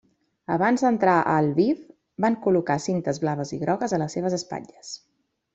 Abans 0.53 0.83
d'entrar 0.85 1.17
a 1.33 1.35
Lviv, 1.49 1.83
van 2.27 2.39
col·locar 2.47 2.79
cintes 2.89 3.23
blaves 3.27 3.55
i 3.59 3.63
grogues 3.67 3.97
a 3.99 4.01
les 4.07 4.17
seves 4.19 4.39
espatlles. 4.43 4.95